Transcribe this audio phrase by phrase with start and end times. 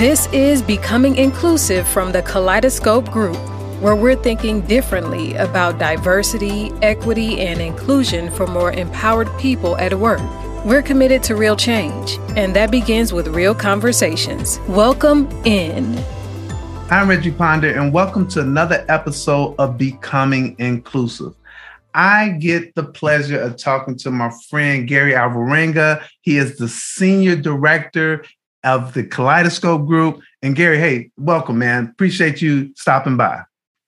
[0.00, 3.36] This is Becoming Inclusive from the Kaleidoscope Group,
[3.82, 10.22] where we're thinking differently about diversity, equity, and inclusion for more empowered people at work.
[10.64, 14.58] We're committed to real change, and that begins with real conversations.
[14.68, 16.02] Welcome in.
[16.90, 21.34] I'm Reggie Ponder, and welcome to another episode of Becoming Inclusive.
[21.92, 26.02] I get the pleasure of talking to my friend Gary Alveranga.
[26.22, 28.24] He is the senior director
[28.64, 30.20] of the Kaleidoscope Group.
[30.42, 31.86] And Gary, hey, welcome, man.
[31.86, 33.42] Appreciate you stopping by.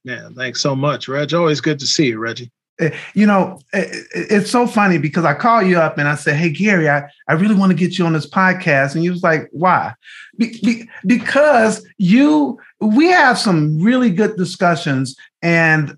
[0.04, 1.32] Yeah, thanks so much, Reg.
[1.32, 2.50] Always good to see you, Reggie.
[2.80, 6.14] Eh, you know, eh, eh, it's so funny because I call you up and I
[6.14, 8.94] say, Hey, Gary, I, I really want to get you on this podcast.
[8.94, 9.94] And you was like, Why?
[10.38, 15.16] Be, be, because you, we have some really good discussions.
[15.42, 15.96] And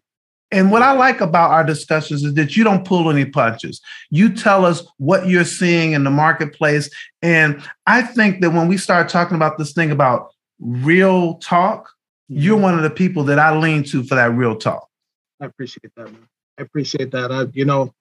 [0.54, 3.80] and what I like about our discussions is that you don't pull any punches.
[4.10, 6.88] You tell us what you're seeing in the marketplace.
[7.22, 11.90] And I think that when we start talking about this thing about real talk,
[12.28, 12.62] you're mm-hmm.
[12.62, 14.88] one of the people that I lean to for that real talk.
[15.40, 16.28] I appreciate that, man.
[16.58, 17.32] I appreciate that.
[17.32, 17.92] I, you know,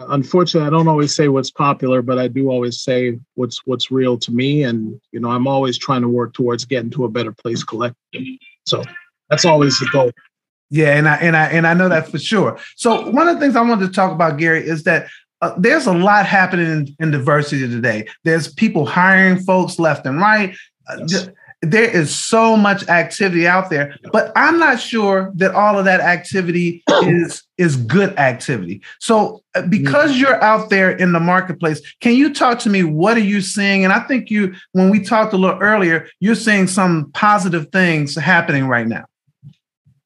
[0.00, 4.18] unfortunately, I don't always say what's popular, but I do always say what's what's real
[4.18, 4.64] to me.
[4.64, 8.40] And you know, I'm always trying to work towards getting to a better place collectively.
[8.66, 8.82] So
[9.30, 10.10] that's always the goal.
[10.70, 12.58] Yeah, and I and I and I know that for sure.
[12.76, 15.08] So one of the things I wanted to talk about, Gary, is that
[15.40, 18.06] uh, there's a lot happening in, in, diversity today.
[18.24, 20.54] There's people hiring folks left and right.
[20.88, 21.06] Uh,
[21.62, 26.00] there is so much activity out there, but I'm not sure that all of that
[26.00, 28.82] activity is is good activity.
[29.00, 30.20] So uh, because mm-hmm.
[30.20, 32.84] you're out there in the marketplace, can you talk to me?
[32.84, 33.84] What are you seeing?
[33.84, 38.14] And I think you, when we talked a little earlier, you're seeing some positive things
[38.14, 39.06] happening right now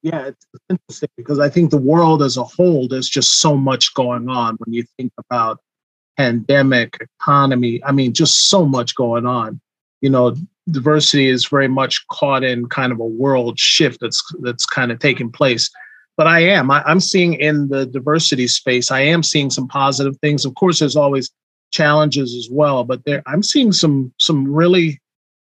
[0.02, 3.94] yeah, it's interesting because I think the world as a whole, there's just so much
[3.94, 5.60] going on when you think about
[6.16, 7.82] pandemic, economy.
[7.84, 9.60] I mean, just so much going on.
[10.00, 10.36] You know,
[10.70, 14.98] diversity is very much caught in kind of a world shift that's that's kind of
[14.98, 15.70] taking place.
[16.16, 16.70] But I am.
[16.70, 20.44] I, I'm seeing in the diversity space, I am seeing some positive things.
[20.44, 21.30] Of course, there's always
[21.70, 25.00] challenges as well, but there I'm seeing some some really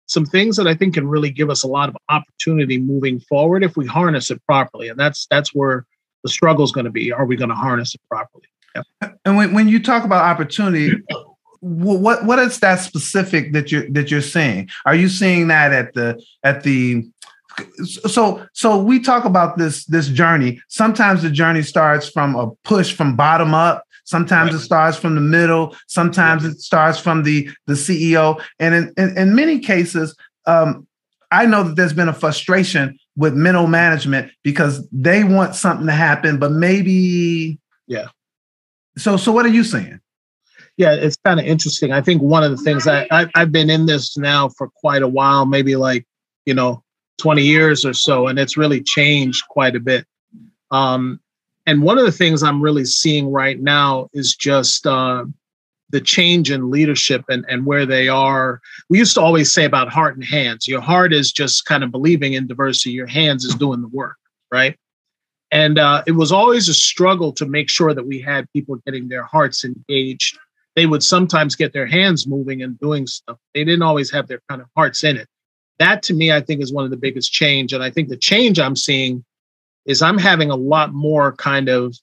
[0.09, 3.63] some things that I think can really give us a lot of opportunity moving forward
[3.63, 4.89] if we harness it properly.
[4.89, 5.87] And that's that's where
[6.25, 7.13] the struggle is going to be.
[7.13, 8.45] Are we going to harness it properly?
[8.75, 9.11] Yeah.
[9.25, 10.93] And when, when you talk about opportunity,
[11.61, 14.69] what what is that specific that you're that you're seeing?
[14.87, 17.09] Are you seeing that at the at the
[17.85, 20.61] so so we talk about this this journey.
[20.69, 24.61] Sometimes the journey starts from a push from bottom up Sometimes right.
[24.61, 25.77] it starts from the middle.
[25.87, 28.43] Sometimes it starts from the the CEO.
[28.59, 30.87] And in, in, in many cases, um,
[31.31, 35.93] I know that there's been a frustration with middle management because they want something to
[35.93, 38.07] happen, but maybe yeah.
[38.97, 40.01] So so what are you saying?
[40.79, 41.93] Yeah, it's kind of interesting.
[41.93, 45.03] I think one of the things I, I I've been in this now for quite
[45.03, 46.07] a while, maybe like
[46.47, 46.83] you know
[47.19, 50.07] 20 years or so, and it's really changed quite a bit.
[50.71, 51.21] Um,
[51.69, 55.27] and one of the things I'm really seeing right now is just uh,
[55.91, 58.63] the change in leadership and, and where they are.
[58.89, 60.67] We used to always say about heart and hands.
[60.67, 64.17] Your heart is just kind of believing in diversity, your hands is doing the work,
[64.51, 64.79] right?
[65.51, 69.09] And uh, it was always a struggle to make sure that we had people getting
[69.09, 70.39] their hearts engaged.
[70.75, 73.37] They would sometimes get their hands moving and doing stuff.
[73.53, 75.29] They didn't always have their kind of hearts in it.
[75.81, 77.75] That to me, I think, is one of the biggest change.
[77.75, 79.23] And I think the change I'm seeing
[79.87, 81.97] is I'm having a lot more kind of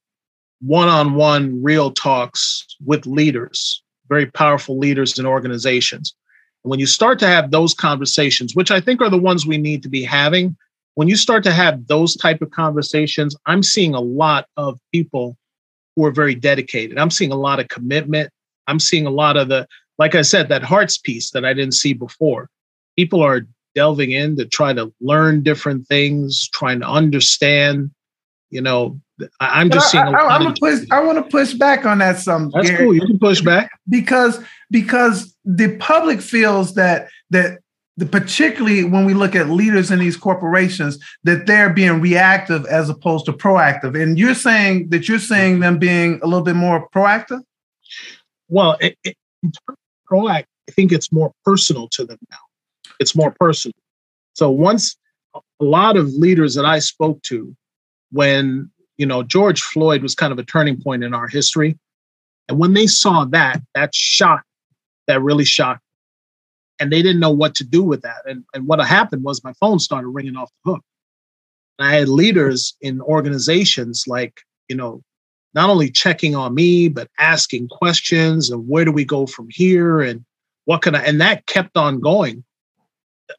[0.62, 6.16] one-on-one real talks with leaders, very powerful leaders in organizations.
[6.64, 9.58] And when you start to have those conversations, which I think are the ones we
[9.58, 10.56] need to be having,
[10.96, 15.38] when you start to have those type of conversations, I'm seeing a lot of people
[15.96, 16.98] who are very dedicated.
[16.98, 18.32] I'm seeing a lot of commitment.
[18.68, 19.68] I'm seeing a lot of the,
[20.00, 22.50] like I said, that hearts piece that I didn't see before.
[22.98, 27.92] People are delving in to try to learn different things, trying to understand.
[28.50, 29.00] You know,
[29.40, 30.04] I'm just seeing.
[30.04, 32.52] I, I, I, push, I want to push back on that some.
[32.54, 32.94] That's Gary, cool.
[32.96, 34.42] You can push back because
[34.72, 37.60] because the public feels that that
[37.98, 42.90] the, particularly when we look at leaders in these corporations that they're being reactive as
[42.90, 46.90] opposed to proactive and you're saying that you're saying them being a little bit more
[46.90, 47.42] proactive
[48.50, 52.38] well it, it, in terms of proactive i think it's more personal to them now
[53.00, 53.74] it's more personal.
[54.34, 54.98] So once
[55.36, 57.56] a lot of leaders that I spoke to,
[58.12, 61.78] when you know George Floyd was kind of a turning point in our history,
[62.48, 64.48] and when they saw that, that shocked,
[65.08, 65.82] that really shocked,
[66.80, 68.22] and they didn't know what to do with that.
[68.26, 70.82] And and what happened was my phone started ringing off the hook.
[71.80, 75.02] And I had leaders in organizations like you know
[75.54, 80.02] not only checking on me but asking questions and where do we go from here
[80.02, 80.26] and
[80.66, 82.44] what can I and that kept on going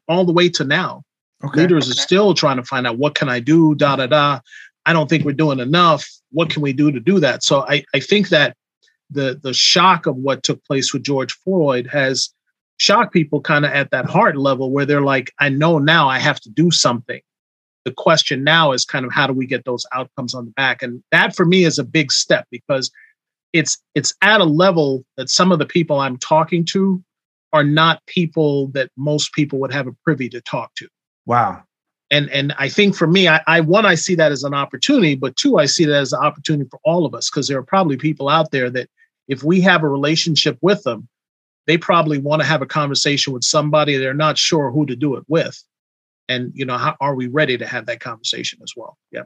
[0.07, 1.03] all the way to now.
[1.43, 1.61] Okay.
[1.61, 1.91] Leaders okay.
[1.91, 4.39] are still trying to find out what can I do, da da da.
[4.85, 6.07] I don't think we're doing enough.
[6.31, 7.43] What can we do to do that?
[7.43, 8.55] So I, I think that
[9.09, 12.29] the the shock of what took place with George Floyd has
[12.77, 16.19] shocked people kind of at that heart level where they're like, I know now I
[16.19, 17.21] have to do something.
[17.85, 20.83] The question now is kind of how do we get those outcomes on the back?
[20.83, 22.91] And that for me is a big step because
[23.53, 27.01] it's it's at a level that some of the people I'm talking to
[27.53, 30.87] are not people that most people would have a privy to talk to.
[31.25, 31.63] Wow.
[32.09, 35.15] And and I think for me, I, I one I see that as an opportunity,
[35.15, 37.63] but two I see that as an opportunity for all of us because there are
[37.63, 38.89] probably people out there that
[39.27, 41.07] if we have a relationship with them,
[41.65, 45.15] they probably want to have a conversation with somebody they're not sure who to do
[45.15, 45.61] it with,
[46.29, 48.97] and you know how are we ready to have that conversation as well?
[49.11, 49.23] Yeah.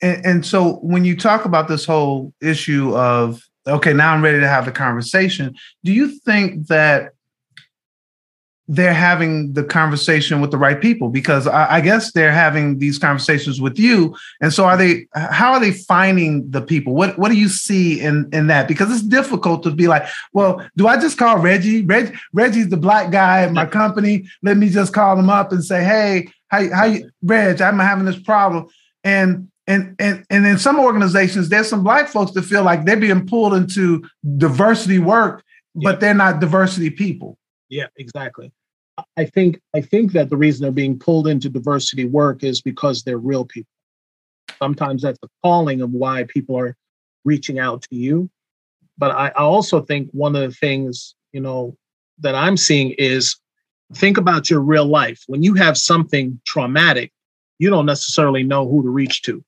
[0.00, 4.40] And, and so when you talk about this whole issue of okay, now I'm ready
[4.40, 5.54] to have the conversation,
[5.84, 7.12] do you think that
[8.68, 12.96] they're having the conversation with the right people because I, I, guess they're having these
[12.96, 14.16] conversations with you.
[14.40, 16.94] And so are they how are they finding the people?
[16.94, 18.68] What what do you see in in that?
[18.68, 21.84] Because it's difficult to be like, well, do I just call Reggie?
[21.84, 24.28] Reg, Reggie's the black guy at my company.
[24.42, 28.04] Let me just call him up and say, hey, how, how you Reg, I'm having
[28.04, 28.68] this problem.
[29.02, 32.96] And and and and in some organizations, there's some black folks that feel like they're
[32.96, 34.04] being pulled into
[34.36, 35.42] diversity work,
[35.74, 37.38] but they're not diversity people.
[37.72, 38.52] Yeah, exactly.
[39.16, 43.02] I think I think that the reason they're being pulled into diversity work is because
[43.02, 43.70] they're real people.
[44.58, 46.76] Sometimes that's the calling of why people are
[47.24, 48.28] reaching out to you.
[48.98, 51.74] But I, I also think one of the things, you know,
[52.18, 53.36] that I'm seeing is
[53.94, 55.22] think about your real life.
[55.26, 57.10] When you have something traumatic,
[57.58, 59.42] you don't necessarily know who to reach to.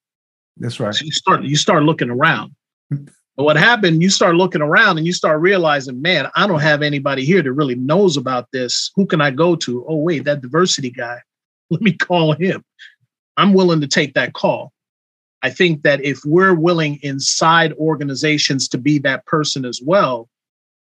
[0.56, 0.94] That's right.
[0.94, 2.52] So you start you start looking around.
[3.36, 6.82] But what happened, you start looking around and you start realizing, man, I don't have
[6.82, 8.92] anybody here that really knows about this.
[8.94, 9.84] Who can I go to?
[9.88, 11.19] Oh, wait, that diversity guy.
[11.70, 12.64] Let me call him.
[13.36, 14.72] I'm willing to take that call.
[15.42, 20.28] I think that if we're willing inside organizations to be that person as well,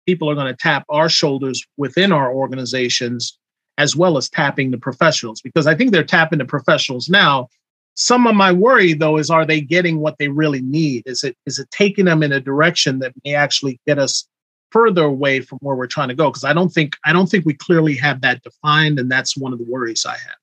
[0.05, 3.37] people are going to tap our shoulders within our organizations
[3.77, 7.49] as well as tapping the professionals because I think they're tapping the professionals now
[7.95, 11.03] some of my worry though is are they getting what they really need?
[11.05, 14.27] Is it is it taking them in a direction that may actually get us
[14.71, 16.29] further away from where we're trying to go?
[16.29, 19.53] Because I don't think I don't think we clearly have that defined, and that's one
[19.53, 20.37] of the worries I have.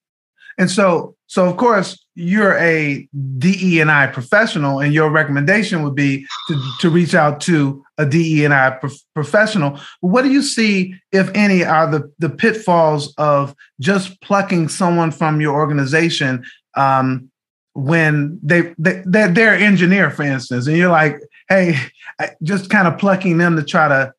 [0.58, 3.08] And so, so of course, you're a
[3.38, 8.04] DE and I professional, and your recommendation would be to, to reach out to a
[8.04, 9.80] DE and I pro- professional.
[10.00, 15.40] What do you see, if any, are the the pitfalls of just plucking someone from
[15.40, 16.44] your organization
[16.76, 17.29] um,
[17.74, 21.76] when they, they they're, they're engineer, for instance, and you're like, hey,
[22.42, 24.12] just kind of plucking them to try to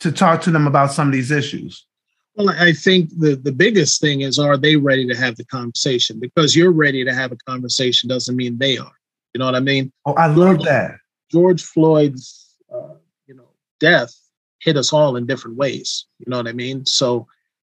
[0.00, 1.86] to talk to them about some of these issues.
[2.34, 6.18] Well, I think the the biggest thing is are they ready to have the conversation?
[6.20, 8.92] Because you're ready to have a conversation doesn't mean they are.
[9.34, 9.92] You know what I mean?
[10.06, 10.96] Oh, I love George, that.
[11.30, 12.94] George Floyd's uh,
[13.26, 13.48] you know
[13.80, 14.14] death
[14.60, 16.06] hit us all in different ways.
[16.18, 16.86] You know what I mean?
[16.86, 17.26] So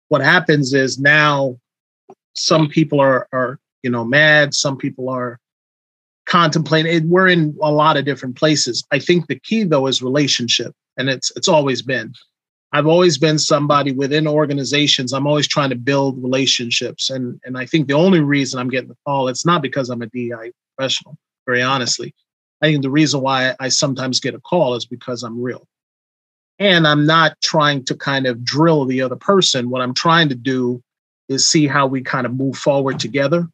[0.08, 1.60] what happens is now
[2.34, 4.54] some people are are you know, mad.
[4.54, 5.40] Some people are
[6.28, 6.94] contemplating.
[6.94, 7.04] It.
[7.06, 8.84] We're in a lot of different places.
[8.92, 12.14] I think the key though is relationship, and it's it's always been.
[12.74, 15.14] I've always been somebody within organizations.
[15.14, 18.90] I'm always trying to build relationships, and and I think the only reason I'm getting
[18.90, 21.18] the call it's not because I'm a DI professional.
[21.46, 22.14] Very honestly,
[22.62, 25.66] I think the reason why I sometimes get a call is because I'm real,
[26.60, 29.69] and I'm not trying to kind of drill the other person.
[29.69, 30.84] What I'm trying to do
[31.30, 33.48] is see how we kind of move forward together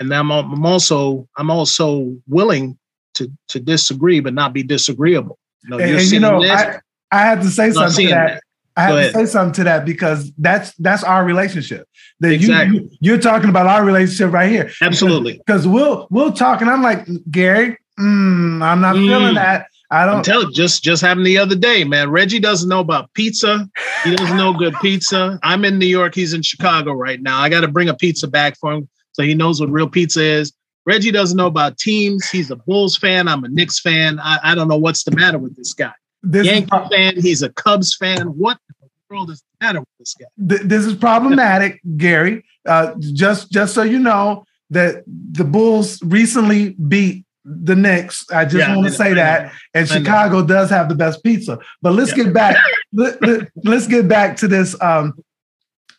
[0.00, 2.78] and I'm, I'm also I'm also willing
[3.14, 5.38] to to disagree, but not be disagreeable.
[5.64, 6.78] You know, and, and you know, I,
[7.10, 8.26] I had to say something to that.
[8.26, 8.42] that.
[8.78, 11.88] I have to say something to that because that's that's our relationship.
[12.20, 12.80] That exactly.
[12.80, 14.70] you you're talking about our relationship right here.
[14.82, 15.38] Absolutely.
[15.38, 19.06] Because we'll we'll talk and I'm like Gary, mm, I'm not mm.
[19.06, 19.68] feeling that.
[19.90, 22.10] I don't tell just just happened the other day, man.
[22.10, 23.68] Reggie doesn't know about pizza.
[24.04, 25.38] He doesn't know good pizza.
[25.42, 26.14] I'm in New York.
[26.14, 27.38] He's in Chicago right now.
[27.38, 30.22] I got to bring a pizza back for him so he knows what real pizza
[30.22, 30.52] is.
[30.84, 32.28] Reggie doesn't know about teams.
[32.28, 33.28] He's a Bulls fan.
[33.28, 34.20] I'm a Knicks fan.
[34.20, 35.94] I, I don't know what's the matter with this guy.
[36.22, 37.18] This Yankee pro- fan.
[37.18, 38.26] He's a Cubs fan.
[38.26, 40.26] What in the world is the matter with this guy?
[40.36, 42.44] this is problematic, Gary.
[42.66, 48.26] Uh, just just so you know that the Bulls recently beat the Knicks.
[48.30, 51.58] I just yeah, want to say that, and Chicago does have the best pizza.
[51.80, 52.24] But let's yeah.
[52.24, 52.56] get back.
[52.92, 55.14] let, us let, get back to this um,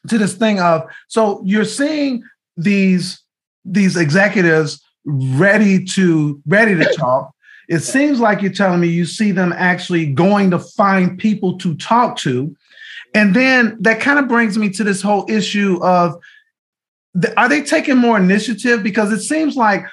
[0.08, 2.24] to this thing of so you're seeing
[2.58, 3.22] these
[3.64, 7.32] these executives ready to ready to talk
[7.70, 11.76] it seems like you're telling me you see them actually going to find people to
[11.76, 12.56] talk to
[13.14, 16.20] and then that kind of brings me to this whole issue of
[17.36, 18.84] are they taking more initiative?
[18.84, 19.86] Because it seems like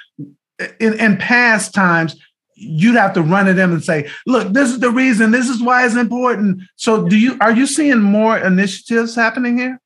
[0.79, 2.15] in, in past times
[2.55, 5.31] you'd have to run to them and say, "Look, this is the reason.
[5.31, 9.81] This is why it's important." So, do you are you seeing more initiatives happening here?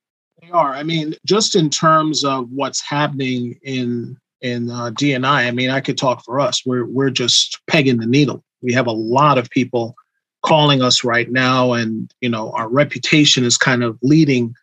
[0.50, 0.74] Are.
[0.74, 5.46] I mean, just in terms of what's happening in in uh, DNI.
[5.46, 6.64] I mean, I could talk for us.
[6.64, 8.42] We're we're just pegging the needle.
[8.62, 9.94] We have a lot of people
[10.42, 14.54] calling us right now, and you know, our reputation is kind of leading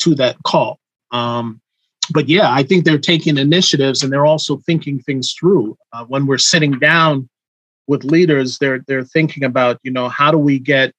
[0.00, 0.78] to that call.
[1.10, 1.60] Um,
[2.12, 5.76] but yeah, I think they're taking initiatives and they're also thinking things through.
[5.92, 7.28] Uh, when we're sitting down
[7.86, 10.92] with leaders, they're they're thinking about you know how do we get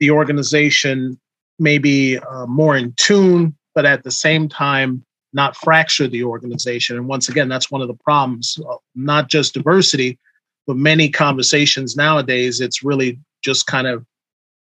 [0.00, 1.18] the organization
[1.58, 6.96] maybe uh, more in tune, but at the same time not fracture the organization.
[6.96, 8.58] And once again, that's one of the problems.
[8.68, 10.18] Uh, not just diversity,
[10.66, 12.60] but many conversations nowadays.
[12.60, 14.04] It's really just kind of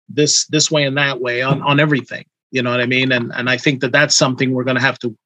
[0.08, 2.26] this this way and that way on on everything.
[2.52, 3.12] You know what I mean?
[3.12, 5.18] And and I think that that's something we're going to have to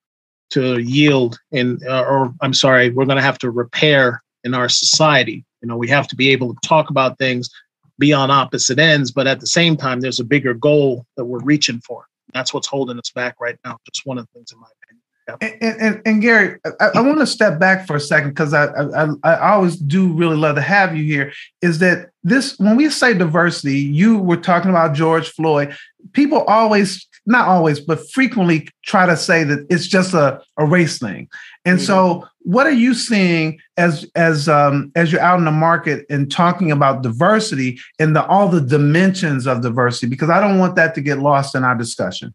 [0.52, 4.70] to yield in, uh, or I'm sorry, we're going to have to repair in our
[4.70, 5.44] society.
[5.62, 7.50] You know, we have to be able to talk about things,
[7.98, 11.44] be on opposite ends, but at the same time, there's a bigger goal that we're
[11.44, 12.06] reaching for.
[12.34, 13.78] That's what's holding us back right now.
[13.92, 15.02] Just one of the things, in my opinion.
[15.42, 17.08] And, and, and, Gary, I, I mm-hmm.
[17.08, 20.56] want to step back for a second because I, I, I always do really love
[20.56, 21.34] to have you here.
[21.62, 25.76] Is that this when we say diversity, you were talking about George Floyd.
[26.14, 31.00] People always not always, but frequently try to say that it's just a, a race
[31.00, 31.28] thing.
[31.66, 31.86] And mm-hmm.
[31.86, 36.32] so what are you seeing as as um, as you're out in the market and
[36.32, 40.08] talking about diversity and the all the dimensions of diversity?
[40.08, 42.34] Because I don't want that to get lost in our discussion.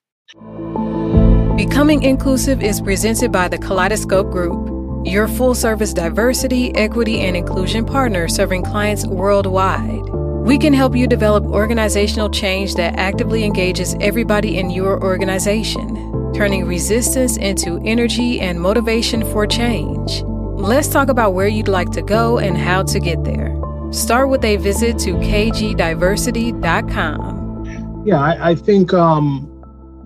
[1.56, 7.84] Becoming Inclusive is presented by the Kaleidoscope Group, your full service diversity, equity, and inclusion
[7.84, 10.19] partner serving clients worldwide.
[10.40, 16.66] We can help you develop organizational change that actively engages everybody in your organization, turning
[16.66, 20.22] resistance into energy and motivation for change.
[20.22, 23.54] Let's talk about where you'd like to go and how to get there.
[23.92, 28.04] Start with a visit to kgdiversity.com.
[28.06, 29.46] Yeah, I, I think um,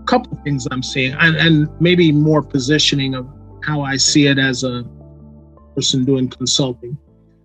[0.03, 3.29] a couple things I'm seeing, and, and maybe more positioning of
[3.62, 4.85] how I see it as a
[5.76, 6.99] person doing consulting.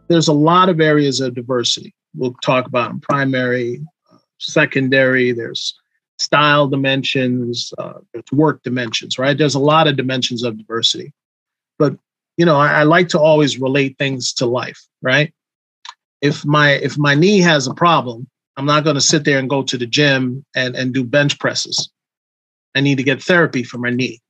[0.08, 5.32] There's a lot of areas of diversity we'll talk about primary, uh, secondary.
[5.32, 5.80] There's
[6.20, 9.38] style dimensions, uh, there's work dimensions, right?
[9.38, 11.14] There's a lot of dimensions of diversity.
[11.80, 11.96] But
[12.38, 15.34] you know, I, I like to always relate things to life, right?
[16.22, 19.50] If my if my knee has a problem, I'm not going to sit there and
[19.50, 21.90] go to the gym and, and do bench presses.
[22.76, 24.22] I need to get therapy for my knee.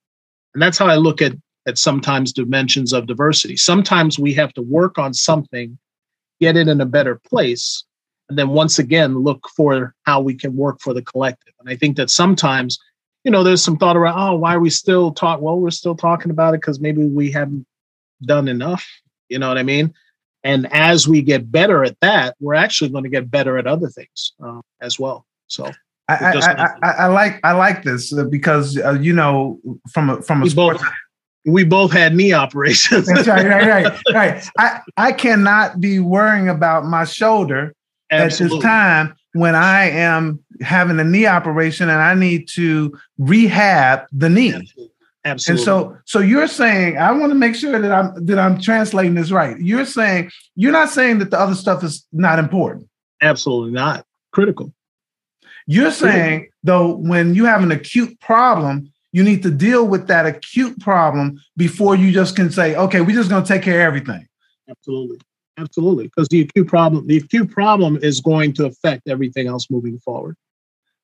[0.54, 1.34] And that's how I look at,
[1.68, 3.58] at sometimes dimensions of diversity.
[3.58, 5.78] Sometimes we have to work on something
[6.40, 7.84] get it in a better place
[8.30, 11.54] and then once again look for how we can work for the collective.
[11.60, 12.80] And i think that sometimes
[13.24, 15.96] you know there's some thought around oh why are we still talk well we're still
[15.96, 17.66] talking about it because maybe we haven't
[18.24, 18.88] done enough
[19.28, 19.94] you know what i mean?
[20.42, 23.90] And as we get better at that we're actually going to get better at other
[23.90, 25.70] things uh, as well so.
[26.08, 29.60] I, I, I, I, like I like this uh, because uh, you know
[29.92, 30.92] from a from a sports, both,
[31.52, 33.08] we both had knee operations.
[33.08, 34.50] That's right, right, right, right.
[34.58, 37.74] I, I cannot be worrying about my shoulder
[38.12, 38.58] Absolutely.
[38.58, 44.06] at this time when I am having a knee operation and I need to rehab
[44.12, 44.54] the knee.
[44.54, 44.90] Absolutely.
[45.26, 45.62] Absolutely.
[45.62, 49.16] And so, so you're saying I want to make sure that I'm that I'm translating
[49.16, 49.60] this right.
[49.60, 52.88] You're saying you're not saying that the other stuff is not important.
[53.22, 54.74] Absolutely not critical.
[55.68, 60.26] You're saying though when you have an acute problem, you need to deal with that
[60.26, 63.88] acute problem before you just can say, okay, we're just going to take care of
[63.88, 64.28] everything.
[64.70, 65.20] Absolutely.
[65.58, 66.06] Absolutely.
[66.06, 70.36] Because the acute problem, the acute problem is going to affect everything else moving forward.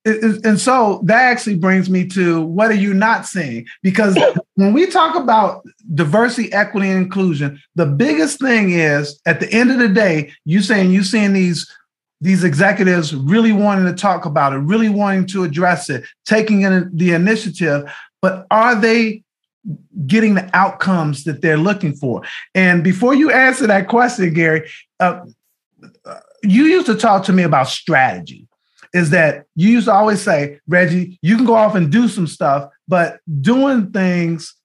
[0.05, 3.65] And so that actually brings me to what are you not seeing?
[3.81, 4.15] Because
[4.53, 9.71] when we talk about diversity, equity, and inclusion, the biggest thing is at the end
[9.71, 11.69] of the day, you saying you seeing these
[12.25, 16.89] these executives really wanting to talk about it, really wanting to address it, taking in
[16.91, 17.89] the initiative,
[18.19, 19.23] but are they
[20.07, 22.23] getting the outcomes that they're looking for?
[22.55, 24.67] And before you answer that question, Gary,
[24.99, 25.21] uh,
[26.41, 28.47] you used to talk to me about strategy.
[28.93, 32.27] Is that you used to always say, Reggie, you can go off and do some
[32.27, 34.55] stuff, but doing things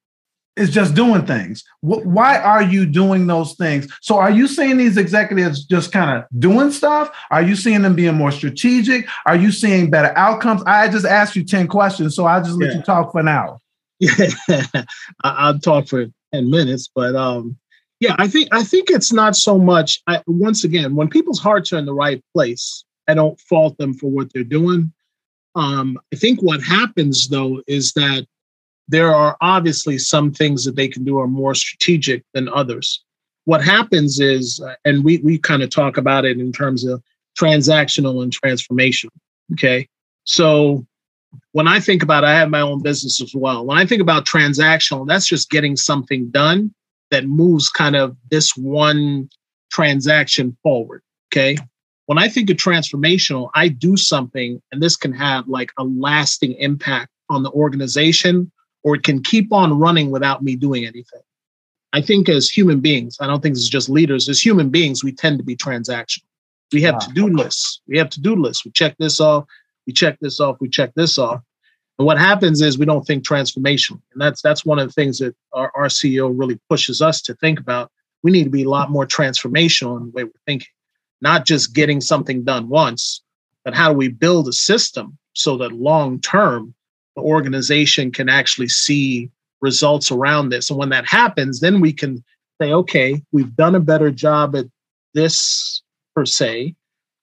[0.57, 1.63] is just doing things.
[1.81, 3.91] Why are you doing those things?
[4.01, 7.09] So, are you seeing these executives just kind of doing stuff?
[7.31, 9.07] Are you seeing them being more strategic?
[9.25, 10.61] Are you seeing better outcomes?
[10.65, 12.77] I just asked you 10 questions, so I'll just let yeah.
[12.77, 13.59] you talk for now.
[13.99, 14.63] Yeah,
[15.23, 17.57] I'll talk for 10 minutes, but um,
[17.99, 20.01] yeah, I think I think it's not so much.
[20.07, 23.93] I, once again, when people's hearts are in the right place, I don't fault them
[23.93, 24.91] for what they're doing.
[25.53, 28.25] Um, I think what happens though is that
[28.91, 33.03] there are obviously some things that they can do are more strategic than others.
[33.45, 37.01] What happens is, uh, and we, we kind of talk about it in terms of
[37.39, 39.15] transactional and transformational.
[39.53, 39.87] Okay.
[40.25, 40.85] So
[41.53, 43.65] when I think about I have my own business as well.
[43.65, 46.73] When I think about transactional, that's just getting something done
[47.11, 49.29] that moves kind of this one
[49.71, 51.01] transaction forward.
[51.31, 51.57] Okay.
[52.07, 56.53] When I think of transformational, I do something and this can have like a lasting
[56.55, 58.51] impact on the organization
[58.83, 61.21] or it can keep on running without me doing anything.
[61.93, 65.11] I think as human beings, I don't think it's just leaders, as human beings, we
[65.11, 66.23] tend to be transactional.
[66.71, 67.07] We have ah, wow.
[67.07, 67.81] to do lists.
[67.87, 68.63] We have to do lists.
[68.63, 69.45] We check this off,
[69.85, 71.41] we check this off, we check this off.
[71.99, 74.01] And what happens is we don't think transformational.
[74.13, 77.35] And that's that's one of the things that our, our CEO really pushes us to
[77.35, 77.91] think about.
[78.23, 80.69] We need to be a lot more transformational in the way we're thinking,
[81.21, 83.21] not just getting something done once,
[83.65, 86.73] but how do we build a system so that long term
[87.17, 89.29] organization can actually see
[89.61, 90.69] results around this.
[90.69, 92.23] And when that happens, then we can
[92.61, 94.65] say, okay, we've done a better job at
[95.13, 95.81] this
[96.15, 96.75] per se.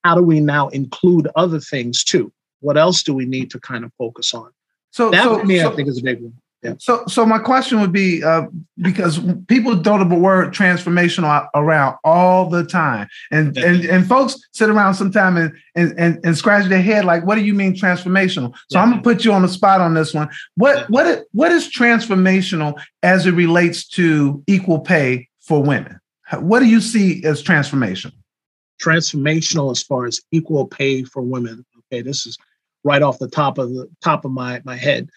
[0.04, 2.32] How do we now include other things too?
[2.60, 4.50] What else do we need to kind of focus on?
[4.90, 6.34] So that so, me, so, I think, is a big one.
[6.62, 6.74] Yeah.
[6.80, 8.46] So, so my question would be uh,
[8.78, 13.66] because people throw the word transformational around all the time, and yeah.
[13.66, 17.36] and and folks sit around sometime and, and and and scratch their head like, "What
[17.36, 18.82] do you mean transformational?" So yeah.
[18.82, 20.28] I'm gonna put you on the spot on this one.
[20.56, 22.74] What what what is transformational
[23.04, 26.00] as it relates to equal pay for women?
[26.40, 28.12] What do you see as transformational?
[28.82, 31.64] Transformational as far as equal pay for women.
[31.92, 32.36] Okay, this is
[32.82, 35.08] right off the top of the top of my my head.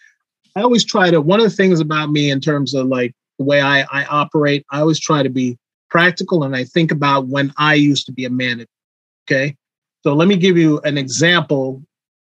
[0.54, 3.44] I always try to, one of the things about me in terms of like the
[3.44, 5.58] way I, I operate, I always try to be
[5.90, 8.68] practical and I think about when I used to be a manager.
[9.26, 9.56] Okay.
[10.02, 11.82] So let me give you an example,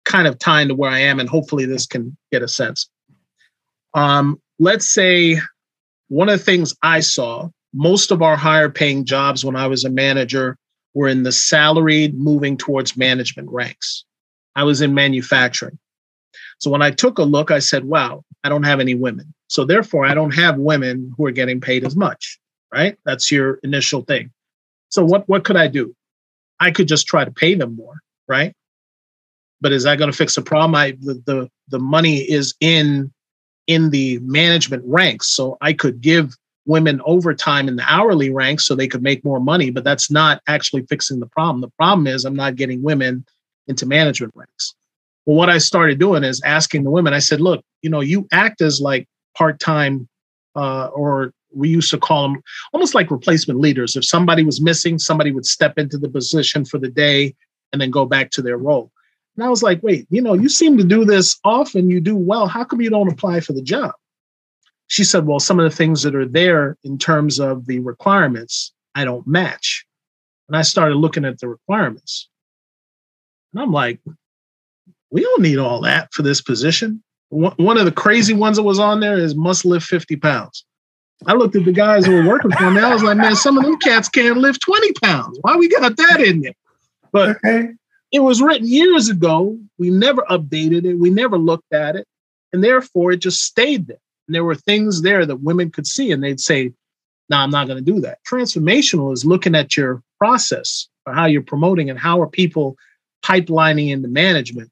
[0.05, 2.89] kind of tying to where I am, and hopefully this can get a sense.
[3.95, 5.39] Um, let's say
[6.09, 9.85] one of the things I saw, most of our higher paying jobs when I was
[9.85, 10.59] a manager
[10.95, 14.05] were in the salaried moving towards management ranks.
[14.55, 15.79] I was in manufacturing.
[16.63, 19.35] So when I took a look, I said, wow, I don't have any women.
[19.49, 22.39] So therefore, I don't have women who are getting paid as much,
[22.73, 22.97] right?
[23.05, 24.31] That's your initial thing.
[24.89, 25.93] So what, what could I do?
[26.61, 27.97] I could just try to pay them more,
[28.29, 28.55] right?
[29.61, 30.77] But is that going to fix the problem?
[30.77, 33.13] I the, the the money is in
[33.67, 35.27] in the management ranks.
[35.35, 39.41] So I could give women overtime in the hourly ranks so they could make more
[39.41, 41.61] money, but that's not actually fixing the problem.
[41.61, 43.25] The problem is I'm not getting women
[43.67, 44.77] into management ranks.
[45.27, 48.27] Well, what I started doing is asking the women, I said, look, you know, you
[48.33, 50.09] act as like part time,
[50.57, 53.95] uh, or we used to call them almost like replacement leaders.
[53.95, 57.35] If somebody was missing, somebody would step into the position for the day
[57.73, 58.91] and then go back to their role.
[59.37, 62.17] And I was like, wait, you know, you seem to do this often, you do
[62.17, 62.47] well.
[62.47, 63.93] How come you don't apply for the job?
[64.89, 68.73] She said, well, some of the things that are there in terms of the requirements,
[68.95, 69.87] I don't match.
[70.49, 72.29] And I started looking at the requirements.
[73.55, 74.01] And I'm like,
[75.13, 77.03] we don't need all that for this position.
[77.29, 80.65] One of the crazy ones that was on there is must lift 50 pounds.
[81.27, 82.81] I looked at the guys who were working for me.
[82.81, 85.39] I was like, man, some of them cats can't lift 20 pounds.
[85.43, 86.55] Why we got that in there?
[87.13, 87.69] But okay.
[88.11, 89.59] it was written years ago.
[89.79, 90.95] We never updated it.
[90.95, 92.07] We never looked at it.
[92.53, 94.01] And therefore, it just stayed there.
[94.27, 96.73] And there were things there that women could see, and they'd say,
[97.29, 98.19] no, nah, I'm not going to do that.
[98.29, 102.77] Transformational is looking at your process or how you're promoting and how are people
[103.25, 104.71] pipelining into management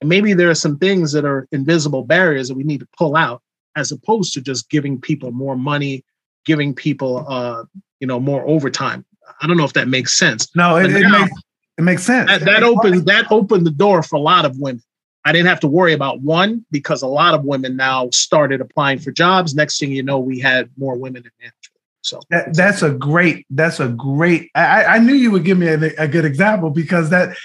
[0.00, 3.16] and maybe there are some things that are invisible barriers that we need to pull
[3.16, 3.42] out
[3.76, 6.04] as opposed to just giving people more money,
[6.44, 7.64] giving people uh,
[8.00, 9.04] you know, more overtime.
[9.40, 10.48] I don't know if that makes sense.
[10.56, 11.32] No, it, it makes
[11.78, 12.30] it makes sense.
[12.30, 14.82] That, that opened that opened the door for a lot of women.
[15.24, 18.98] I didn't have to worry about one because a lot of women now started applying
[18.98, 19.54] for jobs.
[19.54, 21.56] Next thing you know, we had more women in management.
[22.02, 23.46] So that, that's a great.
[23.50, 24.50] That's a great.
[24.54, 27.36] I, I knew you would give me a, a good example because that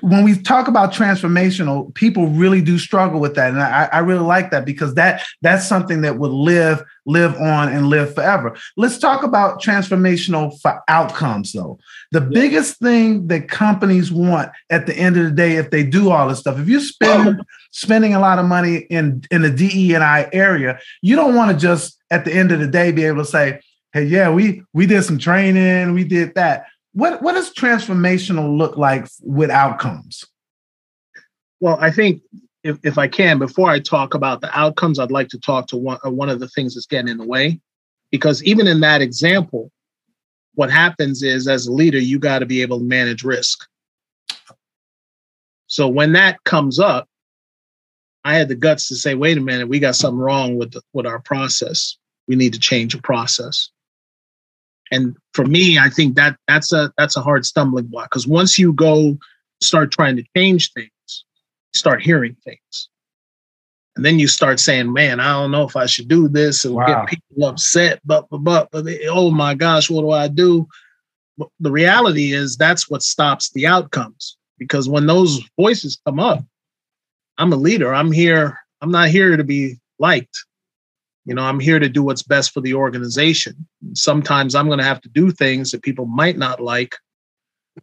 [0.00, 4.24] when we talk about transformational, people really do struggle with that, and I, I, really
[4.24, 8.56] like that because that that's something that would live live on and live forever.
[8.76, 11.78] Let's talk about transformational for outcomes, though.
[12.12, 12.28] The yeah.
[12.32, 16.28] biggest thing that companies want at the end of the day, if they do all
[16.28, 17.44] this stuff, if you spend oh.
[17.72, 21.50] spending a lot of money in in the DE and I area, you don't want
[21.50, 23.60] to just at the end of the day be able to say,
[23.92, 28.78] "Hey, yeah, we we did some training, we did that." What what does transformational look
[28.78, 30.24] like with outcomes?
[31.60, 32.22] Well, I think
[32.64, 35.76] if, if I can, before I talk about the outcomes, I'd like to talk to
[35.76, 37.60] one, uh, one of the things that's getting in the way.
[38.10, 39.70] Because even in that example,
[40.54, 43.66] what happens is as a leader, you got to be able to manage risk.
[45.66, 47.08] So when that comes up,
[48.24, 50.82] I had the guts to say, wait a minute, we got something wrong with the,
[50.94, 51.98] with our process.
[52.26, 53.70] We need to change a process.
[54.90, 58.58] And for me, I think that that's a that's a hard stumbling block because once
[58.58, 59.18] you go
[59.60, 61.24] start trying to change things,
[61.74, 62.88] start hearing things.
[63.96, 66.74] And then you start saying, man, I don't know if I should do this and
[66.74, 66.86] wow.
[66.86, 70.68] get people upset, but, but, but, but, oh my gosh, what do I do?
[71.38, 76.44] But the reality is that's what stops the outcomes because when those voices come up,
[77.38, 77.94] I'm a leader.
[77.94, 78.58] I'm here.
[78.82, 80.44] I'm not here to be liked.
[81.26, 83.66] You know, I'm here to do what's best for the organization.
[83.94, 86.94] Sometimes I'm going to have to do things that people might not like,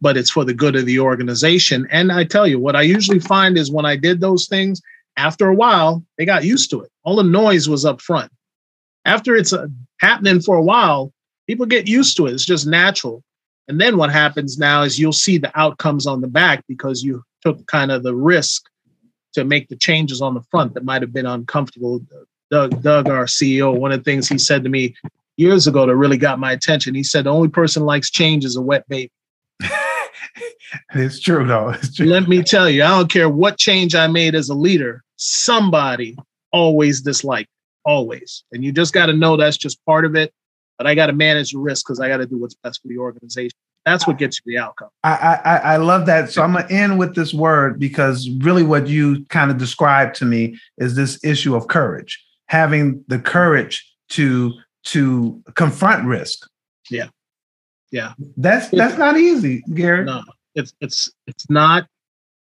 [0.00, 1.86] but it's for the good of the organization.
[1.90, 4.80] And I tell you, what I usually find is when I did those things,
[5.16, 6.90] after a while, they got used to it.
[7.04, 8.32] All the noise was up front.
[9.04, 9.66] After it's uh,
[10.00, 11.12] happening for a while,
[11.46, 12.32] people get used to it.
[12.32, 13.22] It's just natural.
[13.68, 17.22] And then what happens now is you'll see the outcomes on the back because you
[17.42, 18.64] took kind of the risk
[19.34, 22.00] to make the changes on the front that might have been uncomfortable.
[22.54, 24.94] Doug, Doug, our CEO, one of the things he said to me
[25.36, 28.54] years ago that really got my attention, he said, the only person likes change is
[28.54, 29.10] a wet baby.
[30.94, 31.70] it's true, though.
[31.70, 32.06] It's true.
[32.06, 36.16] Let me tell you, I don't care what change I made as a leader, somebody
[36.52, 37.50] always disliked,
[37.84, 38.44] always.
[38.52, 40.32] And you just got to know that's just part of it.
[40.78, 42.86] But I got to manage the risk because I got to do what's best for
[42.86, 43.58] the organization.
[43.84, 44.88] That's what gets you the outcome.
[45.02, 46.30] I, I I love that.
[46.30, 50.24] So I'm gonna end with this word because really what you kind of described to
[50.24, 54.52] me is this issue of courage, having the courage to
[54.84, 56.48] to confront risk.
[56.90, 57.08] Yeah,
[57.90, 58.12] yeah.
[58.36, 60.04] That's that's not easy, Gary.
[60.04, 60.22] No,
[60.54, 61.86] it's it's it's not.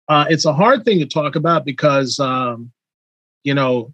[0.08, 2.72] Uh, it's a hard thing to talk about because um,
[3.44, 3.92] you know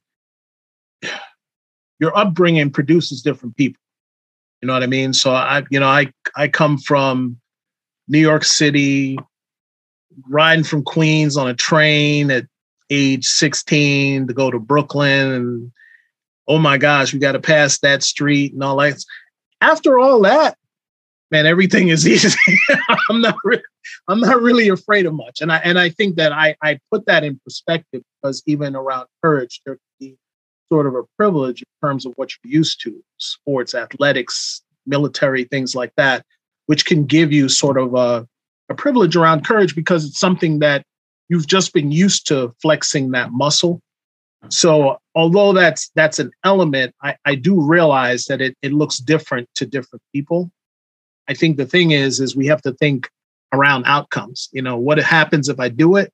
[2.00, 3.80] your upbringing produces different people.
[4.62, 5.12] You know what I mean?
[5.12, 7.38] So I, you know, I I come from
[8.08, 9.18] New York City,
[10.28, 12.46] riding from Queens on a train at
[12.90, 15.72] age 16 to go to Brooklyn, and
[16.48, 18.98] oh my gosh, we got to pass that street and all that.
[19.60, 20.56] After all that,
[21.30, 22.36] man, everything is easy.
[23.10, 23.62] I'm not really,
[24.08, 27.06] I'm not really afraid of much, and I and I think that I I put
[27.06, 30.16] that in perspective because even around courage, there can be
[30.68, 35.74] sort of a privilege in terms of what you're used to sports, athletics, military, things
[35.74, 36.24] like that,
[36.66, 38.26] which can give you sort of a,
[38.68, 40.84] a privilege around courage because it's something that
[41.28, 43.80] you've just been used to flexing that muscle.
[44.50, 49.48] So although that's that's an element, I, I do realize that it, it looks different
[49.56, 50.50] to different people.
[51.28, 53.10] I think the thing is, is we have to think
[53.52, 54.48] around outcomes.
[54.52, 56.12] You know, what happens if I do it?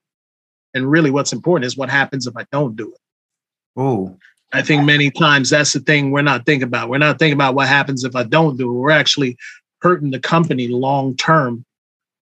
[0.73, 3.01] And really what's important is what happens if I don't do it.
[3.77, 4.17] Oh,
[4.53, 6.89] I think many times that's the thing we're not thinking about.
[6.89, 8.75] We're not thinking about what happens if I don't do it.
[8.75, 9.37] We're actually
[9.83, 11.65] hurting the company long term.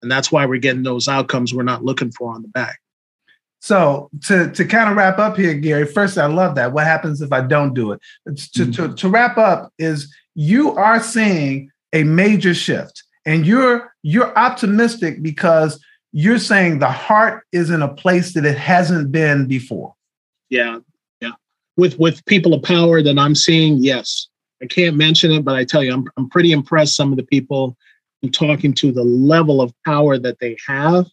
[0.01, 2.79] And that's why we're getting those outcomes we're not looking for on the back.
[3.67, 6.71] So to to kind of wrap up here, Gary, first I love that.
[6.71, 7.99] What happens if I don't do it?
[8.25, 8.71] To, mm-hmm.
[8.71, 15.21] to, to wrap up is you are seeing a major shift and you're you're optimistic
[15.21, 19.93] because you're saying the heart is in a place that it hasn't been before.
[20.49, 20.79] Yeah,
[21.19, 21.31] yeah.
[21.75, 24.29] with with people of power that I'm seeing, yes.
[24.63, 26.95] I can't mention it, but I tell you, I'm I'm pretty impressed.
[26.95, 27.75] Some of the people
[28.23, 31.07] I'm talking to, the level of power that they have,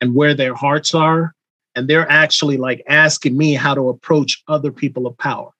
[0.00, 1.32] and where their hearts are,
[1.76, 5.50] and they're actually like asking me how to approach other people of power.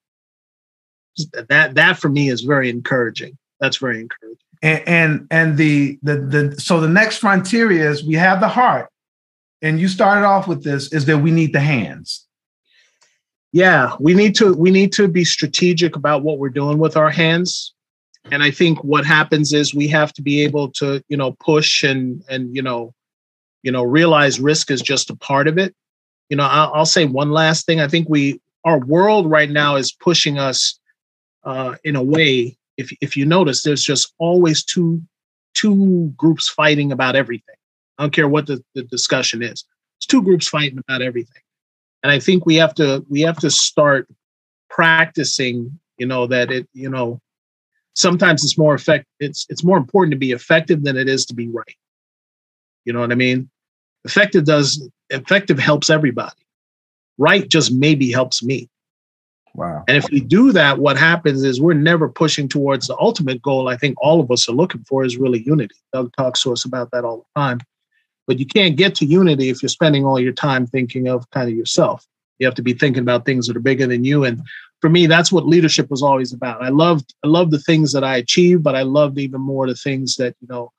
[1.48, 3.38] That that for me is very encouraging.
[3.60, 4.38] That's very encouraging.
[4.62, 8.90] And and, and the, the the so the next frontier is we have the heart,
[9.62, 12.26] and you started off with this is that we need the hands
[13.56, 17.08] yeah we need to we need to be strategic about what we're doing with our
[17.08, 17.72] hands
[18.30, 21.82] and i think what happens is we have to be able to you know push
[21.82, 22.92] and and you know
[23.62, 25.74] you know realize risk is just a part of it
[26.28, 27.80] you know i'll, I'll say one last thing.
[27.80, 30.78] I think we our world right now is pushing us
[31.44, 35.02] uh, in a way if if you notice there's just always two
[35.54, 37.54] two groups fighting about everything.
[37.98, 39.64] I don't care what the, the discussion is.
[39.98, 41.42] It's two groups fighting about everything.
[42.02, 44.08] And i think we have to we have to start
[44.68, 47.20] practicing you know that it you know
[47.94, 51.34] sometimes it's more effective it's it's more important to be effective than it is to
[51.34, 51.76] be right.
[52.84, 53.50] You know what i mean
[54.06, 56.36] effective does effective helps everybody.
[57.18, 58.68] Right just maybe helps me.
[59.54, 59.84] Wow.
[59.88, 63.68] And if we do that what happens is we're never pushing towards the ultimate goal.
[63.68, 65.74] I think all of us are looking for is really unity.
[65.92, 67.60] Doug talks to us about that all the time.
[68.26, 71.48] But you can't get to unity if you're spending all your time thinking of kind
[71.48, 72.06] of yourself.
[72.38, 74.24] You have to be thinking about things that are bigger than you.
[74.24, 74.42] And
[74.82, 76.62] for me, that's what leadership was always about.
[76.62, 79.74] I loved I loved the things that I achieved, but I loved even more the
[79.74, 80.70] things that you know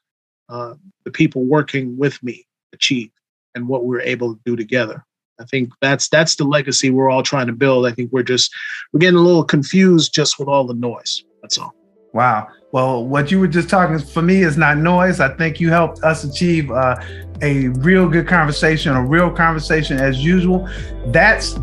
[0.50, 3.17] uh, the people working with me achieved
[3.58, 5.04] and what we were able to do together.
[5.40, 7.86] I think that's that's the legacy we're all trying to build.
[7.86, 8.52] I think we're just
[8.92, 11.24] we're getting a little confused just with all the noise.
[11.42, 11.76] That's all.
[12.14, 12.48] Wow.
[12.72, 15.20] Well, what you were just talking for me is not noise.
[15.20, 16.96] I think you helped us achieve uh,
[17.42, 20.68] a real good conversation, a real conversation as usual.
[21.08, 21.54] That's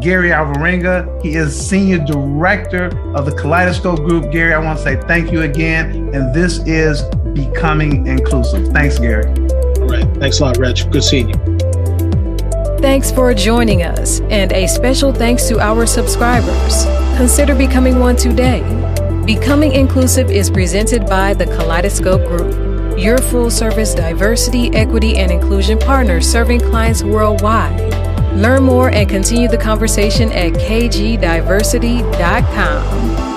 [0.00, 1.22] Gary Alveranga.
[1.22, 4.32] He is Senior Director of the Kaleidoscope Group.
[4.32, 6.14] Gary, I want to say thank you again.
[6.14, 7.02] And this is
[7.34, 8.68] Becoming Inclusive.
[8.68, 9.59] Thanks, Gary.
[9.90, 10.06] Right.
[10.18, 10.78] Thanks a lot, Reg.
[10.90, 11.34] Good seeing you.
[12.78, 16.86] Thanks for joining us, and a special thanks to our subscribers.
[17.16, 18.62] Consider becoming one today.
[19.26, 25.78] Becoming Inclusive is presented by the Kaleidoscope Group, your full service diversity, equity, and inclusion
[25.78, 27.78] partner serving clients worldwide.
[28.34, 33.29] Learn more and continue the conversation at kgdiversity.com.